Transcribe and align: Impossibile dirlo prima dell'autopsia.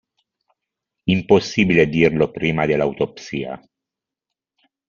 Impossibile 1.11 1.85
dirlo 1.87 2.31
prima 2.31 2.65
dell'autopsia. 2.65 3.61